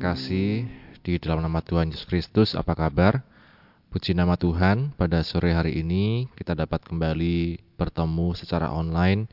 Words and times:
terkasih, 0.00 0.64
di 1.04 1.20
dalam 1.20 1.44
nama 1.44 1.60
Tuhan 1.60 1.92
Yesus 1.92 2.08
Kristus, 2.08 2.56
apa 2.56 2.72
kabar? 2.72 3.20
Puji 3.92 4.16
nama 4.16 4.32
Tuhan, 4.32 4.96
pada 4.96 5.20
sore 5.20 5.52
hari 5.52 5.76
ini 5.76 6.24
kita 6.40 6.56
dapat 6.56 6.80
kembali 6.88 7.60
bertemu 7.76 8.32
secara 8.32 8.72
online 8.72 9.28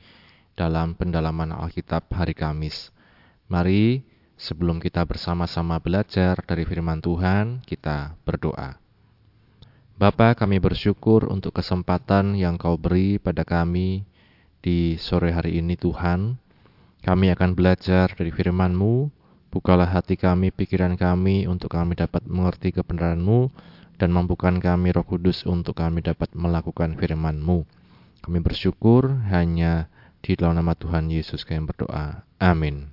dalam 0.59 0.91
pendalaman 0.91 1.55
Alkitab 1.55 2.12
hari 2.12 2.36
Kamis. 2.36 2.91
Mari, 3.48 4.04
sebelum 4.36 4.84
kita 4.84 5.08
bersama-sama 5.08 5.80
belajar 5.80 6.36
dari 6.44 6.68
firman 6.68 6.99
Tuhan, 6.99 7.63
kita 7.63 8.20
berdoa. 8.27 8.76
Bapa, 9.95 10.36
kami 10.36 10.59
bersyukur 10.59 11.31
untuk 11.31 11.55
kesempatan 11.55 12.36
yang 12.36 12.59
kau 12.59 12.76
beri 12.76 13.23
pada 13.23 13.48
kami 13.48 14.04
di 14.59 14.99
sore 14.99 15.31
hari 15.31 15.63
ini 15.63 15.80
Tuhan. 15.80 16.36
Kami 17.08 17.31
akan 17.31 17.55
belajar 17.55 18.12
dari 18.20 18.36
firman-Mu, 18.36 19.16
Bukalah 19.48 19.88
hati 19.88 20.20
kami, 20.20 20.52
pikiran 20.52 21.00
kami, 21.00 21.48
untuk 21.48 21.72
kami 21.72 21.96
dapat 21.96 22.28
mengerti 22.28 22.76
kebenaran-Mu, 22.76 23.48
dan 23.98 24.14
mampukan 24.14 24.60
kami 24.62 24.94
roh 24.94 25.08
kudus 25.08 25.48
untuk 25.48 25.80
kami 25.80 26.06
dapat 26.06 26.30
melakukan 26.36 27.00
firman-Mu. 27.00 27.66
Kami 28.22 28.40
bersyukur 28.44 29.08
hanya 29.32 29.88
di 30.20 30.36
dalam 30.36 30.60
nama 30.60 30.76
Tuhan 30.76 31.08
Yesus 31.08 31.48
kami 31.48 31.64
berdoa. 31.64 32.28
Amin. 32.38 32.92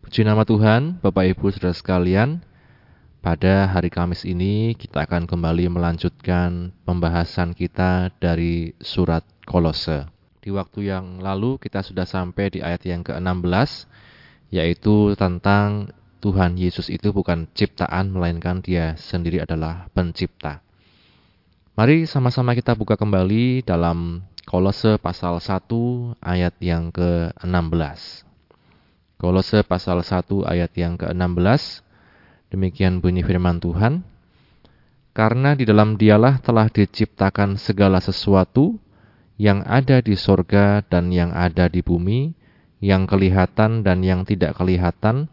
Puji 0.00 0.24
nama 0.24 0.46
Tuhan, 0.46 1.02
Bapak 1.04 1.36
Ibu 1.36 1.52
Saudara 1.52 1.76
sekalian. 1.76 2.40
Pada 3.18 3.66
hari 3.68 3.90
Kamis 3.90 4.22
ini 4.22 4.78
kita 4.78 5.04
akan 5.04 5.26
kembali 5.26 5.68
melanjutkan 5.68 6.70
pembahasan 6.86 7.52
kita 7.52 8.14
dari 8.22 8.72
surat 8.78 9.26
Kolose. 9.44 10.06
Di 10.38 10.54
waktu 10.54 10.88
yang 10.88 11.18
lalu 11.20 11.58
kita 11.60 11.82
sudah 11.82 12.06
sampai 12.06 12.48
di 12.48 12.64
ayat 12.64 12.86
yang 12.86 13.02
ke-16 13.04 13.90
yaitu 14.48 15.12
tentang 15.16 15.92
Tuhan 16.18 16.58
Yesus 16.58 16.90
itu 16.90 17.14
bukan 17.14 17.46
ciptaan 17.54 18.10
melainkan 18.10 18.58
dia 18.58 18.98
sendiri 18.98 19.38
adalah 19.44 19.86
pencipta. 19.94 20.64
Mari 21.78 22.10
sama-sama 22.10 22.58
kita 22.58 22.74
buka 22.74 22.98
kembali 22.98 23.62
dalam 23.62 24.26
Kolose 24.48 24.98
pasal 24.98 25.38
1 25.38 25.70
ayat 26.24 26.56
yang 26.58 26.90
ke-16. 26.90 28.26
Kolose 29.20 29.62
pasal 29.62 30.02
1 30.02 30.24
ayat 30.42 30.72
yang 30.74 30.98
ke-16. 30.98 31.84
Demikian 32.50 32.98
bunyi 32.98 33.22
firman 33.22 33.60
Tuhan. 33.62 34.02
Karena 35.14 35.54
di 35.54 35.68
dalam 35.68 35.94
dialah 36.00 36.40
telah 36.42 36.66
diciptakan 36.66 37.60
segala 37.60 38.02
sesuatu 38.02 38.74
yang 39.38 39.62
ada 39.68 40.02
di 40.02 40.18
sorga 40.18 40.82
dan 40.82 41.14
yang 41.14 41.30
ada 41.30 41.70
di 41.70 41.78
bumi, 41.78 42.37
yang 42.78 43.10
kelihatan 43.10 43.82
dan 43.82 44.02
yang 44.06 44.22
tidak 44.22 44.54
kelihatan, 44.54 45.26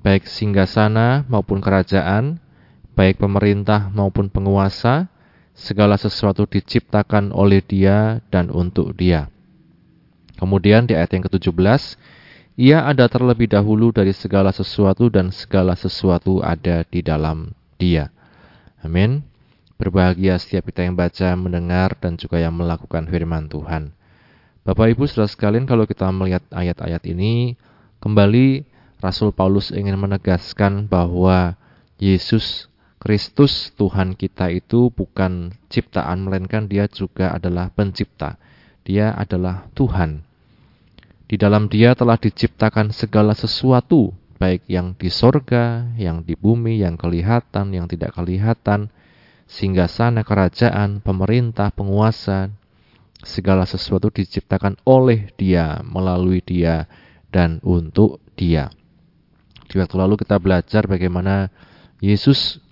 baik 0.00 0.24
singgasana 0.24 1.28
maupun 1.28 1.60
kerajaan, 1.60 2.40
baik 2.96 3.20
pemerintah 3.20 3.92
maupun 3.92 4.32
penguasa, 4.32 5.12
segala 5.58 5.98
sesuatu 5.98 6.46
diciptakan 6.46 7.34
oleh 7.34 7.60
Dia 7.60 8.22
dan 8.30 8.48
untuk 8.48 8.94
Dia. 8.94 9.28
Kemudian 10.38 10.86
di 10.86 10.94
ayat 10.94 11.18
yang 11.18 11.26
ke-17, 11.26 11.98
ia 12.58 12.86
ada 12.86 13.10
terlebih 13.10 13.50
dahulu 13.50 13.90
dari 13.90 14.14
segala 14.14 14.54
sesuatu 14.54 15.10
dan 15.10 15.34
segala 15.34 15.74
sesuatu 15.74 16.38
ada 16.42 16.86
di 16.86 17.02
dalam 17.02 17.54
Dia. 17.74 18.14
Amin. 18.86 19.26
Berbahagia 19.78 20.38
setiap 20.38 20.70
kita 20.70 20.86
yang 20.86 20.98
baca, 20.98 21.34
mendengar, 21.38 21.94
dan 21.98 22.18
juga 22.18 22.42
yang 22.42 22.54
melakukan 22.54 23.06
firman 23.06 23.46
Tuhan. 23.46 23.97
Bapak 24.68 24.92
Ibu 24.92 25.08
saudara 25.08 25.32
sekalian 25.32 25.64
kalau 25.64 25.88
kita 25.88 26.04
melihat 26.12 26.44
ayat-ayat 26.52 27.00
ini 27.08 27.56
kembali 28.04 28.68
Rasul 29.00 29.32
Paulus 29.32 29.72
ingin 29.72 29.96
menegaskan 29.96 30.84
bahwa 30.92 31.56
Yesus 31.96 32.68
Kristus 33.00 33.72
Tuhan 33.80 34.12
kita 34.12 34.52
itu 34.52 34.92
bukan 34.92 35.56
ciptaan 35.72 36.20
melainkan 36.20 36.68
dia 36.68 36.84
juga 36.84 37.32
adalah 37.32 37.72
pencipta. 37.72 38.36
Dia 38.84 39.16
adalah 39.16 39.72
Tuhan. 39.72 40.20
Di 41.24 41.40
dalam 41.40 41.72
dia 41.72 41.96
telah 41.96 42.20
diciptakan 42.20 42.92
segala 42.92 43.32
sesuatu, 43.32 44.12
baik 44.36 44.68
yang 44.68 44.92
di 45.00 45.08
sorga, 45.08 45.88
yang 45.96 46.20
di 46.20 46.36
bumi, 46.36 46.84
yang 46.84 47.00
kelihatan, 47.00 47.72
yang 47.72 47.88
tidak 47.88 48.12
kelihatan, 48.12 48.92
sehingga 49.48 49.88
sana 49.88 50.20
kerajaan, 50.28 51.00
pemerintah, 51.00 51.72
penguasa, 51.72 52.52
segala 53.22 53.66
sesuatu 53.66 54.10
diciptakan 54.12 54.78
oleh 54.86 55.30
Dia, 55.34 55.82
melalui 55.82 56.42
Dia, 56.42 56.86
dan 57.28 57.58
untuk 57.66 58.22
Dia. 58.38 58.70
Di 59.68 59.76
waktu 59.76 59.96
lalu 60.00 60.16
kita 60.16 60.40
belajar 60.40 60.88
bagaimana 60.88 61.52
Yesus 62.00 62.62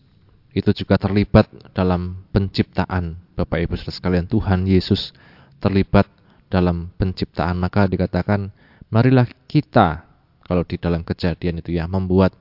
itu 0.56 0.72
juga 0.72 0.96
terlibat 0.96 1.50
dalam 1.76 2.24
penciptaan. 2.32 3.20
Bapak 3.36 3.60
Ibu 3.60 3.76
saudara 3.76 3.92
sekalian, 3.92 4.26
Tuhan 4.30 4.64
Yesus 4.64 5.12
terlibat 5.60 6.08
dalam 6.48 6.88
penciptaan. 6.96 7.60
Maka 7.60 7.84
dikatakan, 7.84 8.48
marilah 8.88 9.28
kita, 9.44 10.08
kalau 10.40 10.64
di 10.64 10.80
dalam 10.80 11.04
kejadian 11.04 11.60
itu 11.60 11.76
ya, 11.76 11.84
membuat 11.84 12.32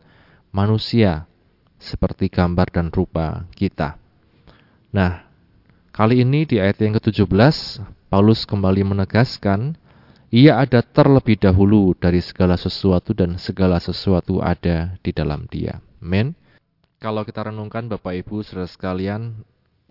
manusia 0.56 1.28
seperti 1.76 2.32
gambar 2.32 2.72
dan 2.72 2.88
rupa 2.96 3.44
kita. 3.52 4.00
Nah, 4.96 5.25
kali 5.96 6.28
ini 6.28 6.44
di 6.44 6.60
ayat 6.60 6.84
yang 6.84 7.00
ke-17, 7.00 7.80
Paulus 8.12 8.44
kembali 8.44 8.84
menegaskan, 8.84 9.80
ia 10.28 10.60
ada 10.60 10.84
terlebih 10.84 11.40
dahulu 11.40 11.96
dari 11.96 12.20
segala 12.20 12.60
sesuatu 12.60 13.16
dan 13.16 13.40
segala 13.40 13.80
sesuatu 13.80 14.44
ada 14.44 15.00
di 15.00 15.16
dalam 15.16 15.48
dia. 15.48 15.80
Amin. 16.04 16.36
Kalau 17.00 17.24
kita 17.24 17.48
renungkan 17.48 17.88
Bapak 17.88 18.12
Ibu 18.12 18.44
saudara 18.44 18.68
sekalian, 18.68 19.40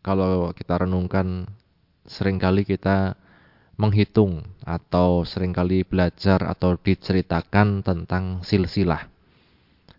kalau 0.05 0.53
kita 0.53 0.85
renungkan 0.85 1.49
sering 2.05 2.37
kali 2.37 2.69
kita 2.69 3.17
menghitung 3.81 4.45
atau 4.61 5.25
sering 5.25 5.57
kali 5.57 5.89
belajar 5.89 6.45
atau 6.45 6.77
diceritakan 6.77 7.81
tentang 7.81 8.45
silsilah. 8.45 9.09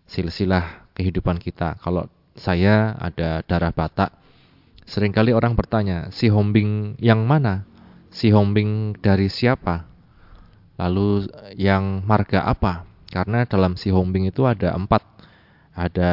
Silsilah 0.06 0.86
kehidupan 0.94 1.42
kita. 1.42 1.74
Kalau 1.82 2.06
saya 2.38 2.94
ada 2.94 3.42
darah 3.42 3.74
Batak, 3.74 4.25
sering 4.86 5.12
kali 5.12 5.34
orang 5.34 5.58
bertanya, 5.58 6.08
si 6.14 6.30
Hombing 6.30 6.96
yang 7.02 7.26
mana? 7.26 7.66
si 8.16 8.32
Hombing 8.32 8.96
dari 8.96 9.28
siapa? 9.28 9.84
Lalu 10.80 11.28
yang 11.60 12.00
marga 12.08 12.48
apa? 12.48 12.88
Karena 13.12 13.44
dalam 13.44 13.76
si 13.76 13.92
Hombing 13.92 14.32
itu 14.32 14.48
ada 14.48 14.72
empat. 14.72 15.04
Ada 15.76 16.12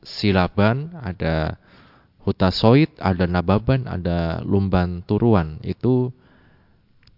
Silaban, 0.00 0.96
ada 0.96 1.60
Hutasoid, 2.24 2.96
ada 2.96 3.28
Nababan, 3.28 3.84
ada 3.84 4.40
Lumban 4.40 5.04
Turuan. 5.04 5.60
Itu 5.60 6.16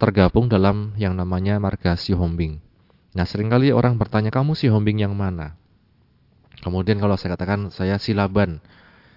tergabung 0.03 0.51
dalam 0.51 0.99
yang 0.99 1.15
namanya 1.15 1.63
marga 1.63 1.95
si 1.95 2.11
Hombing. 2.11 2.59
Nah 3.15 3.23
sering 3.23 3.47
kali 3.47 3.71
orang 3.71 3.95
bertanya, 3.95 4.35
kamu 4.35 4.59
si 4.59 4.67
Hombing 4.67 5.07
yang 5.07 5.15
mana? 5.15 5.55
Kemudian 6.67 6.99
kalau 6.99 7.15
saya 7.15 7.39
katakan 7.39 7.71
saya 7.71 8.03
Silaban. 8.03 8.59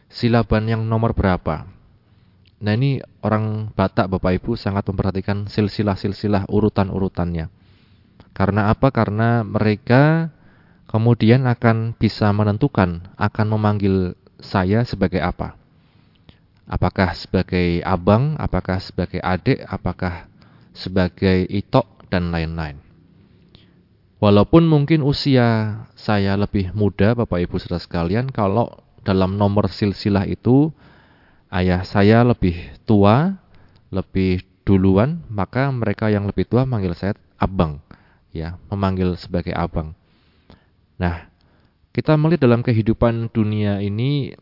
Silaban 0.07 0.68
yang 0.72 0.88
nomor 0.88 1.12
berapa? 1.12 1.68
Nah 2.57 2.73
ini 2.73 3.03
orang 3.22 3.69
Batak 3.75 4.09
Bapak 4.09 4.41
Ibu 4.41 4.57
sangat 4.57 4.88
memperhatikan 4.90 5.45
silsilah-silsilah 5.45 6.50
urutan-urutannya. 6.50 7.51
Karena 8.34 8.73
apa? 8.73 8.90
Karena 8.90 9.46
mereka 9.46 10.34
kemudian 10.90 11.46
akan 11.46 11.94
bisa 11.94 12.31
menentukan 12.34 13.13
akan 13.19 13.47
memanggil 13.51 14.16
saya 14.41 14.81
sebagai 14.88 15.22
apa. 15.22 15.53
Apakah 16.67 17.16
sebagai 17.16 17.79
abang, 17.85 18.35
apakah 18.41 18.81
sebagai 18.81 19.23
adik, 19.23 19.63
apakah 19.67 20.28
sebagai 20.76 21.47
itok, 21.47 21.97
dan 22.08 22.31
lain-lain. 22.31 22.79
Walaupun 24.17 24.66
mungkin 24.66 25.05
usia 25.05 25.79
saya 25.93 26.34
lebih 26.34 26.73
muda 26.73 27.14
Bapak 27.14 27.37
Ibu 27.46 27.61
saudara 27.61 27.84
sekalian, 27.84 28.34
kalau 28.34 28.86
dalam 29.07 29.39
nomor 29.39 29.71
silsilah 29.71 30.27
itu 30.27 30.75
ayah 31.47 31.87
saya 31.87 32.27
lebih 32.27 32.59
tua, 32.83 33.39
lebih 33.87 34.43
duluan, 34.67 35.23
maka 35.31 35.71
mereka 35.71 36.11
yang 36.11 36.27
lebih 36.27 36.43
tua 36.43 36.67
manggil 36.67 36.91
saya 36.91 37.15
abang, 37.39 37.79
ya, 38.35 38.59
memanggil 38.67 39.15
sebagai 39.15 39.55
abang. 39.55 39.95
Nah, 40.99 41.31
kita 41.95 42.19
melihat 42.19 42.51
dalam 42.51 42.59
kehidupan 42.67 43.31
dunia 43.31 43.79
ini 43.79 44.35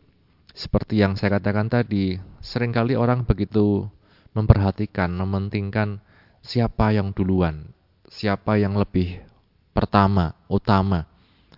seperti 0.50 0.98
yang 0.98 1.14
saya 1.14 1.38
katakan 1.38 1.70
tadi, 1.70 2.18
sering 2.42 2.74
kali 2.74 2.98
orang 2.98 3.22
begitu 3.22 3.86
memperhatikan, 4.34 5.14
mementingkan 5.14 6.02
siapa 6.42 6.90
yang 6.90 7.14
duluan, 7.14 7.70
siapa 8.10 8.58
yang 8.58 8.74
lebih 8.74 9.22
pertama, 9.70 10.34
utama, 10.48 11.06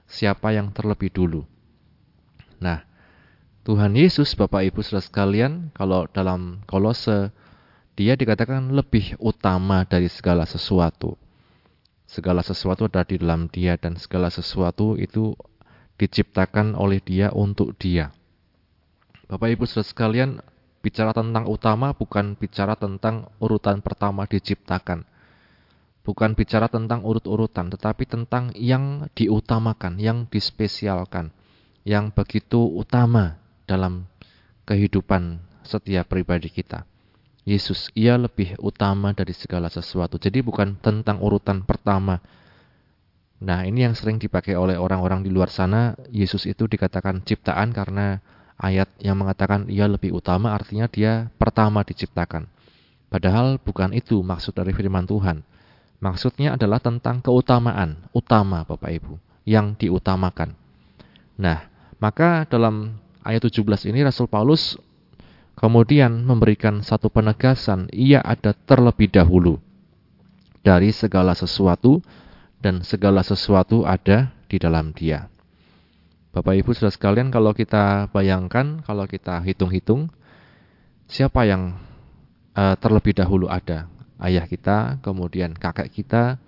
siapa 0.04 0.50
yang 0.50 0.74
terlebih 0.74 1.14
dulu. 1.14 1.42
Nah, 2.58 2.87
Tuhan 3.68 3.92
Yesus, 3.92 4.32
Bapak 4.32 4.64
Ibu 4.64 4.80
Saudara 4.80 5.04
sekalian, 5.04 5.68
kalau 5.76 6.08
dalam 6.08 6.64
Kolose 6.64 7.28
dia 8.00 8.16
dikatakan 8.16 8.72
lebih 8.72 9.12
utama 9.20 9.84
dari 9.84 10.08
segala 10.08 10.48
sesuatu. 10.48 11.20
Segala 12.08 12.40
sesuatu 12.40 12.88
ada 12.88 13.04
di 13.04 13.20
dalam 13.20 13.44
dia 13.52 13.76
dan 13.76 14.00
segala 14.00 14.32
sesuatu 14.32 14.96
itu 14.96 15.36
diciptakan 16.00 16.80
oleh 16.80 17.04
Dia 17.04 17.28
untuk 17.28 17.76
Dia. 17.76 18.08
Bapak 19.28 19.52
Ibu 19.52 19.68
Saudara 19.68 19.92
sekalian, 19.92 20.30
bicara 20.80 21.12
tentang 21.12 21.44
utama 21.44 21.92
bukan 21.92 22.40
bicara 22.40 22.72
tentang 22.72 23.28
urutan 23.36 23.84
pertama 23.84 24.24
diciptakan. 24.24 25.04
Bukan 26.08 26.32
bicara 26.32 26.72
tentang 26.72 27.04
urut-urutan, 27.04 27.68
tetapi 27.68 28.08
tentang 28.08 28.48
yang 28.56 29.12
diutamakan, 29.12 30.00
yang 30.00 30.24
dispesialkan, 30.32 31.36
yang 31.84 32.08
begitu 32.16 32.64
utama 32.64 33.36
dalam 33.68 34.08
kehidupan 34.64 35.44
setiap 35.60 36.08
pribadi 36.08 36.48
kita. 36.48 36.88
Yesus, 37.44 37.92
ia 37.92 38.16
lebih 38.16 38.56
utama 38.60 39.12
dari 39.12 39.32
segala 39.32 39.68
sesuatu. 39.68 40.16
Jadi 40.16 40.40
bukan 40.40 40.80
tentang 40.80 41.20
urutan 41.20 41.64
pertama. 41.64 42.20
Nah, 43.40 43.64
ini 43.64 43.88
yang 43.88 43.96
sering 43.96 44.20
dipakai 44.20 44.52
oleh 44.56 44.76
orang-orang 44.76 45.24
di 45.24 45.32
luar 45.32 45.48
sana. 45.48 45.96
Yesus 46.12 46.44
itu 46.44 46.68
dikatakan 46.68 47.24
ciptaan 47.24 47.72
karena 47.72 48.20
ayat 48.60 48.90
yang 49.00 49.16
mengatakan 49.16 49.70
ia 49.72 49.88
lebih 49.88 50.12
utama 50.12 50.52
artinya 50.52 50.90
dia 50.90 51.32
pertama 51.40 51.80
diciptakan. 51.86 52.50
Padahal 53.08 53.56
bukan 53.56 53.96
itu 53.96 54.20
maksud 54.20 54.52
dari 54.52 54.76
firman 54.76 55.08
Tuhan. 55.08 55.40
Maksudnya 55.98 56.54
adalah 56.54 56.78
tentang 56.78 57.24
keutamaan, 57.24 57.96
utama 58.12 58.62
Bapak 58.62 58.92
Ibu, 58.92 59.16
yang 59.48 59.74
diutamakan. 59.74 60.54
Nah, 61.40 61.66
maka 61.98 62.44
dalam 62.46 63.00
ayat 63.28 63.44
17 63.44 63.92
ini 63.92 64.00
Rasul 64.00 64.24
Paulus 64.24 64.80
kemudian 65.52 66.24
memberikan 66.24 66.80
satu 66.80 67.12
penegasan, 67.12 67.92
ia 67.92 68.24
ada 68.24 68.56
terlebih 68.56 69.12
dahulu 69.12 69.60
dari 70.64 70.88
segala 70.96 71.36
sesuatu 71.36 72.00
dan 72.64 72.80
segala 72.80 73.20
sesuatu 73.20 73.84
ada 73.84 74.32
di 74.48 74.56
dalam 74.56 74.96
dia. 74.96 75.28
Bapak 76.32 76.54
Ibu 76.56 76.70
sudah 76.72 76.94
sekalian 76.94 77.28
kalau 77.28 77.52
kita 77.52 78.08
bayangkan, 78.14 78.80
kalau 78.86 79.04
kita 79.04 79.42
hitung-hitung, 79.44 80.08
siapa 81.10 81.44
yang 81.44 81.76
uh, 82.54 82.74
terlebih 82.80 83.18
dahulu 83.18 83.50
ada? 83.50 83.90
Ayah 84.18 84.46
kita, 84.48 84.98
kemudian 85.02 85.54
kakek 85.54 85.90
kita, 85.94 86.38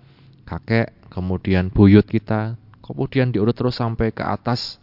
kakek, 0.43 0.91
kemudian 1.07 1.71
buyut 1.71 2.03
kita, 2.03 2.59
kemudian 2.83 3.31
diurut 3.31 3.55
terus 3.55 3.79
sampai 3.79 4.11
ke 4.11 4.23
atas, 4.23 4.80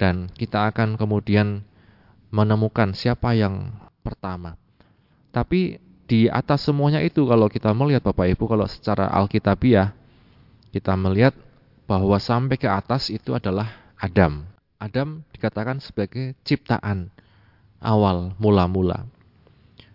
dan 0.00 0.30
kita 0.32 0.70
akan 0.70 0.98
kemudian 0.98 1.62
menemukan 2.34 2.92
siapa 2.92 3.34
yang 3.38 3.70
pertama. 4.02 4.58
Tapi 5.30 5.78
di 6.04 6.28
atas 6.28 6.66
semuanya 6.68 7.00
itu 7.00 7.24
kalau 7.24 7.48
kita 7.48 7.72
melihat 7.72 8.04
Bapak 8.04 8.28
Ibu, 8.36 8.44
kalau 8.44 8.66
secara 8.68 9.08
Alkitabiah, 9.08 9.96
kita 10.74 10.94
melihat 10.98 11.32
bahwa 11.86 12.18
sampai 12.18 12.58
ke 12.58 12.66
atas 12.66 13.08
itu 13.08 13.32
adalah 13.32 13.70
Adam. 13.96 14.44
Adam 14.82 15.24
dikatakan 15.32 15.80
sebagai 15.80 16.36
ciptaan 16.44 17.08
awal 17.80 18.36
mula-mula. 18.36 19.08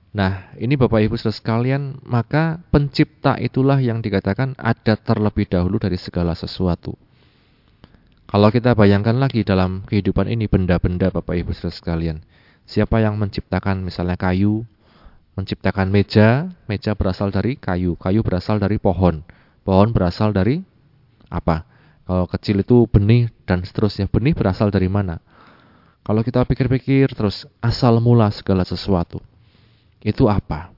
Nah, 0.09 0.49
ini 0.57 0.73
Bapak 0.73 1.05
Ibu 1.05 1.21
Saudara 1.21 1.37
sekalian, 1.37 2.01
maka 2.01 2.57
pencipta 2.73 3.37
itulah 3.37 3.77
yang 3.77 4.01
dikatakan 4.01 4.57
ada 4.57 4.97
terlebih 4.97 5.45
dahulu 5.45 5.77
dari 5.77 6.01
segala 6.01 6.33
sesuatu. 6.33 6.97
Kalau 8.29 8.53
kita 8.53 8.77
bayangkan 8.77 9.17
lagi 9.17 9.41
dalam 9.41 9.81
kehidupan 9.89 10.29
ini 10.29 10.45
benda-benda 10.45 11.09
Bapak 11.09 11.33
Ibu 11.33 11.49
Saudara 11.49 11.73
sekalian, 11.73 12.21
siapa 12.61 13.01
yang 13.01 13.17
menciptakan 13.17 13.81
misalnya 13.81 14.21
kayu, 14.21 14.69
menciptakan 15.33 15.89
meja, 15.89 16.45
meja 16.69 16.93
berasal 16.93 17.33
dari 17.33 17.57
kayu, 17.57 17.97
kayu 17.97 18.21
berasal 18.21 18.61
dari 18.61 18.77
pohon, 18.77 19.25
pohon 19.65 19.89
berasal 19.89 20.29
dari 20.29 20.61
apa? 21.33 21.65
Kalau 22.05 22.29
kecil 22.29 22.61
itu 22.61 22.85
benih 22.85 23.33
dan 23.49 23.65
seterusnya. 23.65 24.05
Benih 24.05 24.37
berasal 24.37 24.69
dari 24.69 24.85
mana? 24.85 25.17
Kalau 26.05 26.21
kita 26.21 26.45
pikir-pikir 26.45 27.09
terus 27.17 27.49
asal 27.65 27.97
mula 27.97 28.29
segala 28.29 28.61
sesuatu. 28.61 29.25
Itu 30.05 30.29
apa? 30.29 30.69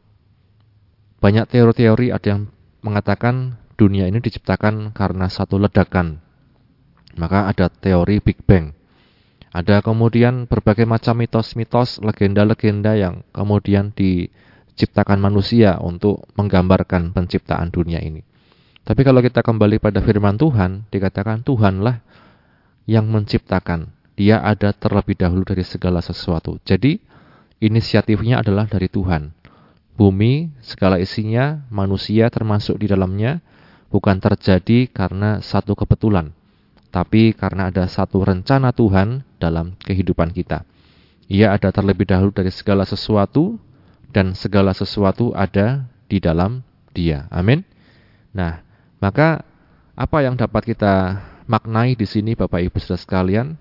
Banyak 1.20 1.52
teori-teori 1.52 2.16
ada 2.16 2.28
yang 2.32 2.48
mengatakan 2.80 3.60
dunia 3.76 4.08
ini 4.08 4.24
diciptakan 4.24 4.96
karena 4.96 5.28
satu 5.28 5.60
ledakan. 5.60 6.31
Maka 7.20 7.52
ada 7.52 7.68
teori 7.68 8.24
Big 8.24 8.40
Bang. 8.48 8.72
Ada 9.52 9.84
kemudian 9.84 10.48
berbagai 10.48 10.88
macam 10.88 11.20
mitos-mitos, 11.20 12.00
legenda-legenda 12.00 12.96
yang 12.96 13.28
kemudian 13.36 13.92
diciptakan 13.92 15.20
manusia 15.20 15.76
untuk 15.84 16.24
menggambarkan 16.40 17.12
penciptaan 17.12 17.68
dunia 17.68 18.00
ini. 18.00 18.24
Tapi 18.82 19.02
kalau 19.04 19.20
kita 19.20 19.44
kembali 19.44 19.84
pada 19.84 20.00
firman 20.00 20.40
Tuhan, 20.40 20.88
dikatakan 20.88 21.44
Tuhanlah 21.44 22.00
yang 22.88 23.12
menciptakan. 23.12 23.92
Dia 24.16 24.40
ada 24.40 24.72
terlebih 24.72 25.20
dahulu 25.20 25.44
dari 25.44 25.68
segala 25.68 26.00
sesuatu. 26.00 26.58
Jadi, 26.64 26.98
inisiatifnya 27.60 28.40
adalah 28.40 28.66
dari 28.72 28.88
Tuhan. 28.88 29.36
Bumi, 30.00 30.50
segala 30.64 30.98
isinya, 30.98 31.68
manusia 31.68 32.32
termasuk 32.32 32.80
di 32.82 32.88
dalamnya, 32.88 33.44
bukan 33.92 34.18
terjadi 34.18 34.88
karena 34.90 35.44
satu 35.44 35.76
kebetulan, 35.76 36.32
tapi 36.92 37.32
karena 37.32 37.72
ada 37.72 37.88
satu 37.88 38.22
rencana 38.22 38.76
Tuhan 38.76 39.24
dalam 39.40 39.80
kehidupan 39.80 40.36
kita. 40.36 40.68
Ia 41.32 41.56
ada 41.56 41.72
terlebih 41.72 42.12
dahulu 42.12 42.36
dari 42.36 42.52
segala 42.52 42.84
sesuatu, 42.84 43.56
dan 44.12 44.36
segala 44.36 44.76
sesuatu 44.76 45.32
ada 45.32 45.88
di 46.12 46.20
dalam 46.20 46.62
Dia. 46.92 47.32
Amin. 47.32 47.64
Nah, 48.36 48.60
maka 49.00 49.48
apa 49.96 50.18
yang 50.20 50.36
dapat 50.36 50.76
kita 50.76 51.24
maknai 51.48 51.96
di 51.96 52.04
sini 52.04 52.36
Bapak 52.36 52.60
Ibu 52.60 52.78
Saudara 52.84 53.00
sekalian? 53.00 53.56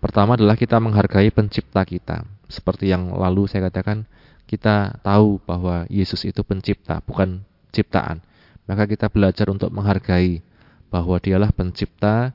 Pertama 0.00 0.34
adalah 0.40 0.56
kita 0.56 0.80
menghargai 0.80 1.28
pencipta 1.28 1.84
kita. 1.84 2.24
Seperti 2.48 2.88
yang 2.88 3.12
lalu 3.12 3.44
saya 3.44 3.68
katakan, 3.68 4.08
kita 4.48 5.00
tahu 5.04 5.36
bahwa 5.44 5.84
Yesus 5.92 6.24
itu 6.24 6.40
pencipta, 6.40 7.04
bukan 7.04 7.44
ciptaan. 7.76 8.24
Maka 8.64 8.88
kita 8.88 9.12
belajar 9.12 9.52
untuk 9.52 9.68
menghargai 9.68 10.40
bahwa 10.88 11.20
dialah 11.20 11.52
pencipta 11.52 12.32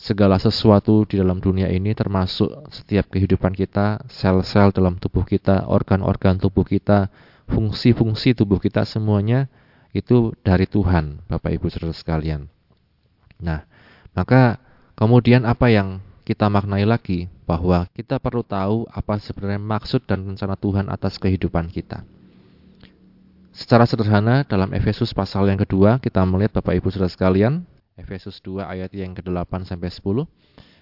segala 0.00 0.40
sesuatu 0.40 1.04
di 1.04 1.20
dalam 1.20 1.44
dunia 1.44 1.68
ini 1.68 1.92
termasuk 1.92 2.48
setiap 2.72 3.12
kehidupan 3.12 3.52
kita, 3.52 4.00
sel-sel 4.08 4.72
dalam 4.72 4.96
tubuh 4.96 5.28
kita, 5.28 5.68
organ-organ 5.68 6.40
tubuh 6.40 6.64
kita, 6.64 7.12
fungsi-fungsi 7.52 8.32
tubuh 8.32 8.56
kita 8.56 8.88
semuanya 8.88 9.52
itu 9.92 10.32
dari 10.40 10.64
Tuhan, 10.64 11.20
Bapak 11.28 11.52
Ibu 11.52 11.68
Saudara 11.68 11.92
sekalian. 11.92 12.48
Nah, 13.44 13.68
maka 14.16 14.56
kemudian 14.96 15.44
apa 15.44 15.68
yang 15.68 16.00
kita 16.24 16.48
maknai 16.48 16.88
lagi 16.88 17.28
bahwa 17.44 17.84
kita 17.92 18.16
perlu 18.16 18.40
tahu 18.40 18.88
apa 18.88 19.20
sebenarnya 19.20 19.60
maksud 19.60 20.08
dan 20.08 20.24
rencana 20.24 20.56
Tuhan 20.56 20.88
atas 20.88 21.20
kehidupan 21.20 21.68
kita. 21.68 22.08
Secara 23.52 23.84
sederhana 23.84 24.48
dalam 24.48 24.72
Efesus 24.72 25.12
pasal 25.12 25.50
yang 25.52 25.60
kedua 25.60 26.00
kita 26.00 26.24
melihat 26.24 26.62
Bapak 26.62 26.80
Ibu 26.80 26.88
Saudara 26.88 27.12
sekalian, 27.12 27.68
Efesus 28.00 28.40
2 28.40 28.64
ayat 28.64 28.90
yang 28.96 29.12
ke-8 29.12 29.68
sampai 29.68 29.92
10. 29.92 30.24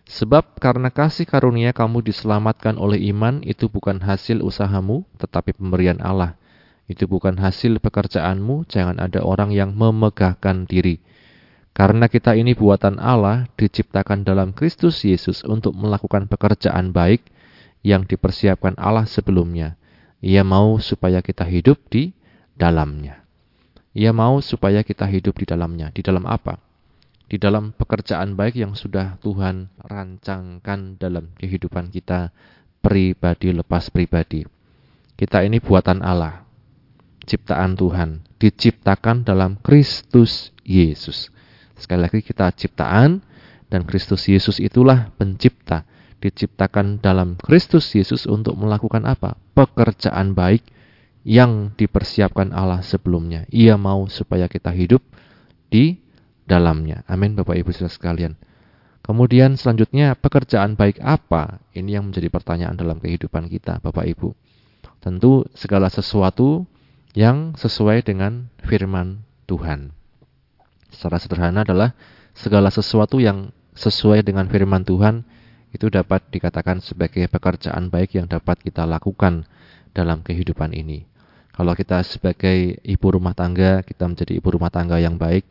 Sebab 0.09 0.57
karena 0.57 0.89
kasih 0.89 1.29
karunia 1.29 1.77
kamu 1.77 2.01
diselamatkan 2.01 2.81
oleh 2.81 3.11
iman 3.13 3.45
itu 3.45 3.69
bukan 3.69 4.01
hasil 4.01 4.41
usahamu 4.41 5.05
tetapi 5.21 5.53
pemberian 5.53 6.01
Allah 6.01 6.39
itu 6.89 7.05
bukan 7.05 7.37
hasil 7.37 7.85
pekerjaanmu, 7.85 8.65
jangan 8.65 8.97
ada 8.97 9.21
orang 9.21 9.53
yang 9.53 9.77
memegahkan 9.77 10.65
diri. 10.65 11.05
Karena 11.77 12.09
kita 12.09 12.33
ini 12.35 12.57
buatan 12.57 12.97
Allah, 12.97 13.47
diciptakan 13.61 14.25
dalam 14.25 14.57
Kristus 14.57 15.05
Yesus 15.05 15.45
untuk 15.45 15.77
melakukan 15.77 16.27
pekerjaan 16.27 16.91
baik 16.91 17.23
yang 17.85 18.09
dipersiapkan 18.09 18.75
Allah 18.81 19.05
sebelumnya. 19.05 19.77
Ia 20.25 20.43
mau 20.43 20.81
supaya 20.83 21.23
kita 21.23 21.47
hidup 21.47 21.79
di 21.93 22.11
dalamnya. 22.59 23.23
Ia 23.95 24.11
mau 24.11 24.41
supaya 24.43 24.83
kita 24.83 25.07
hidup 25.07 25.39
di 25.39 25.47
dalamnya. 25.47 25.93
Di 25.95 26.03
dalam 26.03 26.27
apa? 26.27 26.59
Di 27.28 27.37
dalam 27.37 27.76
pekerjaan 27.76 28.35
baik 28.35 28.56
yang 28.56 28.73
sudah 28.73 29.20
Tuhan 29.20 29.68
rancangkan 29.85 30.97
dalam 30.97 31.37
kehidupan 31.37 31.92
kita 31.92 32.32
pribadi 32.80 33.52
lepas 33.52 33.92
pribadi. 33.92 34.49
Kita 35.12 35.44
ini 35.44 35.61
buatan 35.61 36.00
Allah 36.00 36.49
ciptaan 37.28 37.76
Tuhan, 37.76 38.25
diciptakan 38.40 39.28
dalam 39.28 39.61
Kristus 39.61 40.56
Yesus. 40.64 41.28
Sekali 41.76 42.08
lagi 42.08 42.25
kita 42.25 42.49
ciptaan 42.56 43.20
dan 43.68 43.85
Kristus 43.85 44.25
Yesus 44.25 44.56
itulah 44.56 45.12
pencipta, 45.20 45.85
diciptakan 46.25 47.04
dalam 47.04 47.37
Kristus 47.37 47.92
Yesus 47.92 48.25
untuk 48.25 48.56
melakukan 48.56 49.04
apa? 49.04 49.37
Pekerjaan 49.52 50.32
baik 50.32 50.64
yang 51.28 51.76
dipersiapkan 51.76 52.56
Allah 52.56 52.80
sebelumnya. 52.80 53.44
Ia 53.52 53.76
mau 53.76 54.08
supaya 54.08 54.49
kita 54.49 54.73
hidup 54.73 55.04
di 55.68 56.00
dalamnya. 56.49 57.05
Amin 57.05 57.37
Bapak 57.37 57.61
Ibu 57.61 57.71
Saudara 57.76 57.93
sekalian. 57.93 58.33
Kemudian 59.05 59.55
selanjutnya 59.61 60.17
pekerjaan 60.17 60.75
baik 60.75 61.00
apa? 61.05 61.61
Ini 61.76 62.00
yang 62.00 62.09
menjadi 62.11 62.33
pertanyaan 62.33 62.76
dalam 62.76 62.97
kehidupan 62.99 63.52
kita 63.52 63.85
Bapak 63.85 64.09
Ibu. 64.09 64.33
Tentu 64.99 65.45
segala 65.52 65.93
sesuatu 65.93 66.64
yang 67.12 67.55
sesuai 67.55 68.05
dengan 68.05 68.49
firman 68.64 69.23
Tuhan. 69.45 69.93
Secara 70.88 71.21
sederhana 71.21 71.62
adalah 71.62 71.93
segala 72.33 72.73
sesuatu 72.73 73.21
yang 73.21 73.52
sesuai 73.76 74.26
dengan 74.26 74.50
firman 74.50 74.83
Tuhan 74.83 75.23
itu 75.71 75.93
dapat 75.93 76.25
dikatakan 76.33 76.81
sebagai 76.81 77.28
pekerjaan 77.28 77.93
baik 77.93 78.17
yang 78.17 78.26
dapat 78.26 78.59
kita 78.64 78.88
lakukan 78.88 79.45
dalam 79.93 80.25
kehidupan 80.25 80.73
ini. 80.73 81.05
Kalau 81.52 81.75
kita 81.75 82.00
sebagai 82.07 82.78
ibu 82.87 83.07
rumah 83.11 83.35
tangga, 83.35 83.83
kita 83.83 84.07
menjadi 84.07 84.38
ibu 84.38 84.49
rumah 84.55 84.71
tangga 84.71 85.02
yang 85.02 85.19
baik. 85.19 85.43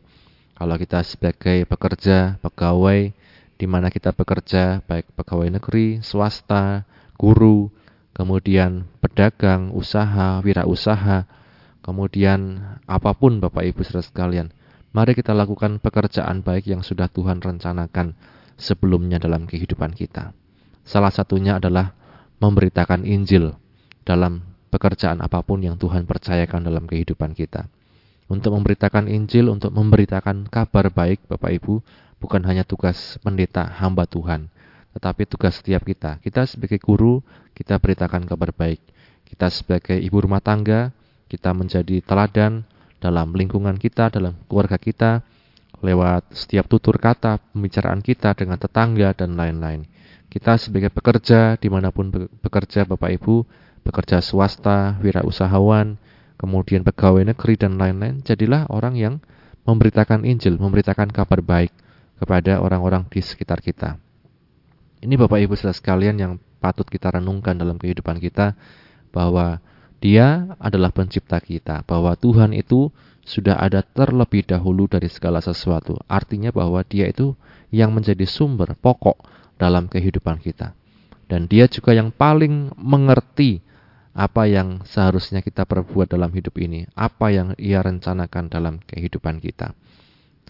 Kalau 0.58 0.74
kita 0.74 1.06
sebagai 1.06 1.62
pekerja, 1.70 2.34
pegawai, 2.42 3.14
di 3.54 3.66
mana 3.70 3.94
kita 3.94 4.10
bekerja, 4.10 4.82
baik 4.90 5.06
pegawai 5.14 5.54
negeri, 5.54 6.02
swasta, 6.02 6.82
guru, 7.14 7.70
kemudian 8.10 8.90
pedagang, 8.98 9.70
usaha, 9.70 10.42
wirausaha, 10.42 11.30
kemudian 11.78 12.58
apa 12.90 13.14
pun 13.14 13.38
Bapak 13.38 13.70
Ibu 13.70 13.86
saudara 13.86 14.02
sekalian, 14.02 14.50
mari 14.90 15.14
kita 15.14 15.30
lakukan 15.30 15.78
pekerjaan 15.78 16.42
baik 16.42 16.66
yang 16.66 16.82
sudah 16.82 17.06
Tuhan 17.06 17.38
rencanakan 17.38 18.18
sebelumnya 18.58 19.22
dalam 19.22 19.46
kehidupan 19.46 19.94
kita. 19.94 20.34
Salah 20.82 21.14
satunya 21.14 21.62
adalah 21.62 21.94
memberitakan 22.42 23.06
Injil 23.06 23.54
dalam 24.02 24.42
pekerjaan 24.74 25.22
apa 25.22 25.38
pun 25.46 25.62
yang 25.62 25.78
Tuhan 25.78 26.02
percayakan 26.02 26.66
dalam 26.66 26.90
kehidupan 26.90 27.38
kita. 27.38 27.70
Untuk 28.28 28.52
memberitakan 28.52 29.08
Injil, 29.08 29.48
untuk 29.48 29.72
memberitakan 29.72 30.52
kabar 30.52 30.92
baik 30.92 31.24
Bapak 31.32 31.48
Ibu, 31.48 31.80
bukan 32.20 32.44
hanya 32.44 32.62
tugas 32.62 33.16
pendeta 33.24 33.64
hamba 33.64 34.04
Tuhan, 34.04 34.52
tetapi 34.92 35.24
tugas 35.24 35.64
setiap 35.64 35.88
kita. 35.88 36.20
Kita 36.20 36.44
sebagai 36.44 36.76
guru, 36.76 37.24
kita 37.56 37.80
beritakan 37.80 38.28
kabar 38.28 38.52
baik. 38.52 38.84
Kita 39.24 39.48
sebagai 39.48 39.96
ibu 39.96 40.20
rumah 40.20 40.44
tangga, 40.44 40.92
kita 41.28 41.56
menjadi 41.56 42.04
teladan 42.04 42.64
dalam 43.00 43.32
lingkungan 43.32 43.80
kita, 43.80 44.12
dalam 44.12 44.36
keluarga 44.44 44.76
kita, 44.76 45.24
lewat 45.80 46.28
setiap 46.34 46.66
tutur 46.66 46.98
kata, 46.98 47.38
pembicaraan 47.54 48.02
kita 48.02 48.34
dengan 48.34 48.58
tetangga, 48.58 49.14
dan 49.14 49.38
lain-lain. 49.38 49.86
Kita 50.28 50.60
sebagai 50.60 50.92
pekerja, 50.92 51.56
di 51.56 51.68
mana 51.72 51.88
pun 51.88 52.12
bekerja 52.44 52.84
Bapak 52.84 53.08
Ibu, 53.20 53.46
bekerja 53.86 54.20
swasta, 54.20 54.98
wirausahawan, 55.00 55.96
kemudian 56.38 56.86
pegawai 56.86 57.26
negeri, 57.26 57.58
dan 57.58 57.76
lain-lain, 57.76 58.22
jadilah 58.22 58.64
orang 58.70 58.94
yang 58.94 59.14
memberitakan 59.66 60.24
Injil, 60.24 60.56
memberitakan 60.56 61.10
kabar 61.10 61.42
baik 61.44 61.74
kepada 62.16 62.62
orang-orang 62.62 63.04
di 63.10 63.20
sekitar 63.20 63.60
kita. 63.60 63.98
Ini 65.02 65.14
Bapak 65.14 65.38
Ibu 65.38 65.54
saudara 65.54 65.76
sekalian 65.76 66.16
yang 66.18 66.32
patut 66.58 66.88
kita 66.88 67.14
renungkan 67.14 67.58
dalam 67.58 67.76
kehidupan 67.76 68.22
kita, 68.22 68.54
bahwa 69.10 69.58
dia 69.98 70.54
adalah 70.62 70.94
pencipta 70.94 71.42
kita, 71.42 71.82
bahwa 71.84 72.14
Tuhan 72.14 72.54
itu 72.54 72.94
sudah 73.28 73.60
ada 73.60 73.84
terlebih 73.84 74.46
dahulu 74.48 74.88
dari 74.88 75.10
segala 75.12 75.44
sesuatu. 75.44 76.00
Artinya 76.08 76.48
bahwa 76.48 76.80
dia 76.86 77.10
itu 77.10 77.36
yang 77.68 77.92
menjadi 77.92 78.24
sumber 78.24 78.72
pokok 78.78 79.20
dalam 79.60 79.84
kehidupan 79.90 80.40
kita. 80.40 80.72
Dan 81.28 81.44
dia 81.44 81.68
juga 81.68 81.92
yang 81.92 82.08
paling 82.08 82.72
mengerti 82.80 83.60
apa 84.18 84.50
yang 84.50 84.82
seharusnya 84.82 85.46
kita 85.46 85.62
perbuat 85.62 86.10
dalam 86.10 86.34
hidup 86.34 86.58
ini, 86.58 86.90
apa 86.98 87.30
yang 87.30 87.54
ia 87.54 87.78
rencanakan 87.78 88.50
dalam 88.50 88.82
kehidupan 88.82 89.38
kita. 89.38 89.78